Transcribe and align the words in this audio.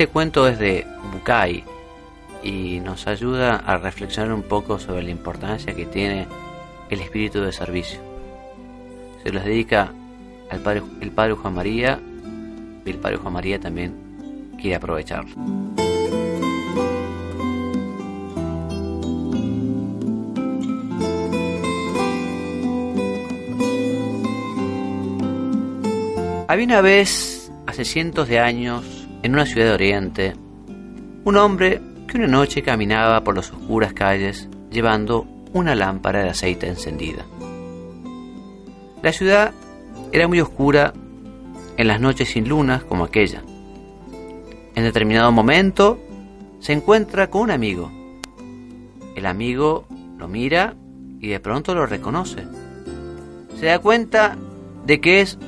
Este 0.00 0.10
cuento 0.10 0.48
es 0.48 0.58
de 0.58 0.86
Bukai 1.12 1.62
y 2.42 2.80
nos 2.80 3.06
ayuda 3.06 3.56
a 3.56 3.76
reflexionar 3.76 4.32
un 4.32 4.42
poco 4.42 4.78
sobre 4.78 5.02
la 5.02 5.10
importancia 5.10 5.74
que 5.74 5.84
tiene 5.84 6.26
el 6.88 7.02
espíritu 7.02 7.42
de 7.42 7.52
servicio. 7.52 8.00
Se 9.22 9.30
los 9.30 9.44
dedica 9.44 9.92
al 10.48 10.60
padre, 10.60 10.82
el 11.02 11.10
padre 11.10 11.34
Juan 11.34 11.54
María 11.54 12.00
y 12.86 12.88
el 12.88 12.96
padre 12.96 13.18
Juan 13.18 13.34
María 13.34 13.60
también 13.60 13.94
quiere 14.58 14.76
aprovecharlo. 14.76 15.34
Había 26.48 26.64
una 26.64 26.80
vez, 26.80 27.52
hace 27.66 27.84
cientos 27.84 28.28
de 28.28 28.38
años, 28.38 28.99
en 29.22 29.32
una 29.32 29.46
ciudad 29.46 29.66
de 29.66 29.72
Oriente, 29.72 30.32
un 31.24 31.36
hombre 31.36 31.80
que 32.06 32.16
una 32.16 32.26
noche 32.26 32.62
caminaba 32.62 33.22
por 33.22 33.36
las 33.36 33.50
oscuras 33.52 33.92
calles 33.92 34.48
llevando 34.70 35.26
una 35.52 35.74
lámpara 35.74 36.22
de 36.22 36.30
aceite 36.30 36.68
encendida. 36.68 37.24
La 39.02 39.12
ciudad 39.12 39.52
era 40.12 40.28
muy 40.28 40.40
oscura 40.40 40.92
en 41.76 41.86
las 41.86 42.00
noches 42.00 42.30
sin 42.30 42.48
lunas 42.48 42.84
como 42.84 43.04
aquella. 43.04 43.42
En 44.74 44.84
determinado 44.84 45.32
momento 45.32 45.98
se 46.60 46.72
encuentra 46.72 47.28
con 47.30 47.42
un 47.42 47.50
amigo. 47.50 47.90
El 49.16 49.26
amigo 49.26 49.86
lo 50.18 50.28
mira 50.28 50.74
y 51.20 51.28
de 51.28 51.40
pronto 51.40 51.74
lo 51.74 51.86
reconoce. 51.86 52.44
Se 53.58 53.66
da 53.66 53.78
cuenta 53.78 54.36
de 54.86 55.00
que 55.00 55.20
es 55.20 55.38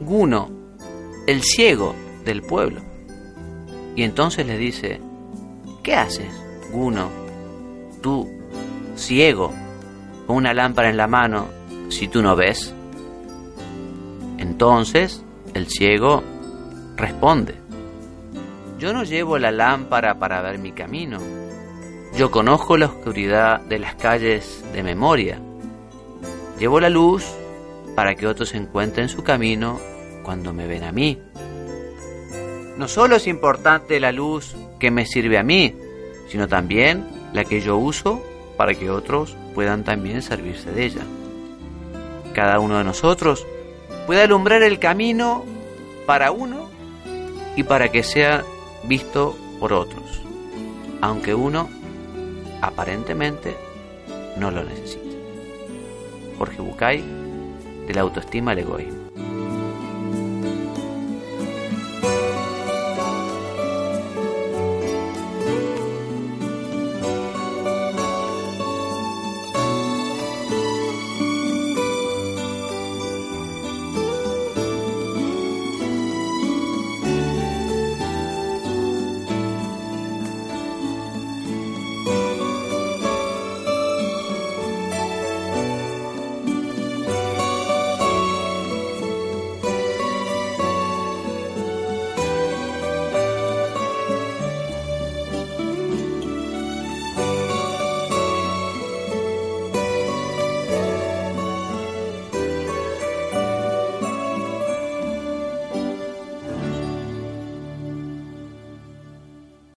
Guno, 0.00 0.50
el 1.26 1.42
ciego 1.42 1.94
del 2.24 2.42
pueblo. 2.42 2.89
Y 3.96 4.02
entonces 4.02 4.46
le 4.46 4.56
dice, 4.56 5.00
¿qué 5.82 5.94
haces, 5.94 6.30
Guno, 6.72 7.08
tú, 8.00 8.28
ciego, 8.96 9.52
con 10.26 10.36
una 10.36 10.54
lámpara 10.54 10.90
en 10.90 10.96
la 10.96 11.06
mano, 11.06 11.48
si 11.88 12.08
tú 12.08 12.22
no 12.22 12.36
ves? 12.36 12.74
Entonces 14.38 15.24
el 15.54 15.66
ciego 15.66 16.22
responde, 16.96 17.54
yo 18.78 18.92
no 18.92 19.04
llevo 19.04 19.38
la 19.38 19.50
lámpara 19.50 20.18
para 20.18 20.40
ver 20.40 20.58
mi 20.58 20.72
camino, 20.72 21.18
yo 22.16 22.30
conozco 22.30 22.76
la 22.76 22.86
oscuridad 22.86 23.60
de 23.60 23.78
las 23.78 23.94
calles 23.96 24.64
de 24.72 24.82
memoria, 24.82 25.40
llevo 26.58 26.80
la 26.80 26.88
luz 26.88 27.24
para 27.94 28.14
que 28.14 28.26
otros 28.26 28.54
encuentren 28.54 29.08
su 29.08 29.22
camino 29.22 29.78
cuando 30.22 30.52
me 30.52 30.66
ven 30.66 30.84
a 30.84 30.92
mí. 30.92 31.18
No 32.80 32.88
solo 32.88 33.16
es 33.16 33.26
importante 33.26 34.00
la 34.00 34.10
luz 34.10 34.56
que 34.78 34.90
me 34.90 35.04
sirve 35.04 35.36
a 35.36 35.42
mí, 35.42 35.74
sino 36.28 36.48
también 36.48 37.06
la 37.34 37.44
que 37.44 37.60
yo 37.60 37.76
uso 37.76 38.24
para 38.56 38.72
que 38.72 38.88
otros 38.88 39.36
puedan 39.54 39.84
también 39.84 40.22
servirse 40.22 40.72
de 40.72 40.86
ella. 40.86 41.02
Cada 42.32 42.58
uno 42.58 42.78
de 42.78 42.84
nosotros 42.84 43.46
puede 44.06 44.22
alumbrar 44.22 44.62
el 44.62 44.78
camino 44.78 45.44
para 46.06 46.30
uno 46.30 46.70
y 47.54 47.64
para 47.64 47.90
que 47.92 48.02
sea 48.02 48.44
visto 48.84 49.36
por 49.60 49.74
otros, 49.74 50.22
aunque 51.02 51.34
uno 51.34 51.68
aparentemente 52.62 53.58
no 54.38 54.50
lo 54.50 54.64
necesite. 54.64 55.18
Jorge 56.38 56.62
Bucay, 56.62 57.04
de 57.86 57.92
la 57.92 58.00
autoestima 58.00 58.52
al 58.52 58.60
egoísmo. 58.60 59.00